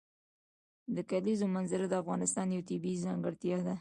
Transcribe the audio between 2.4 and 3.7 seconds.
یوه طبیعي ځانګړتیا ده.